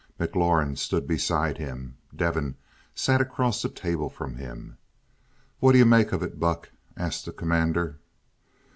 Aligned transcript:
McLaurin 0.19 0.75
stood 0.79 1.05
beside 1.05 1.59
him, 1.59 1.95
Devin 2.15 2.55
sat 2.95 3.21
across 3.21 3.61
the 3.61 3.69
table 3.69 4.09
from 4.09 4.37
him. 4.37 4.79
"What 5.59 5.73
do 5.73 5.77
you 5.77 5.85
make 5.85 6.11
of 6.11 6.23
it, 6.23 6.39
Buck?" 6.39 6.71
asked 6.97 7.25
the 7.27 7.31
Commander. 7.31 7.99